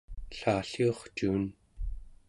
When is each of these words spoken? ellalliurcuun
ellalliurcuun 0.31 1.43